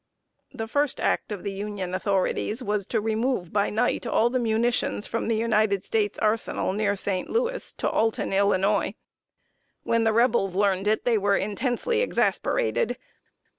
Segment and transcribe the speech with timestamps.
[0.51, 5.05] The first act of the Union authorities was to remove by night all the munitions
[5.05, 7.29] from the United States Arsenal near St.
[7.29, 8.95] Louis, to Alton, Illinois.
[9.83, 12.97] When the Rebels learned it, they were intensely exasperated.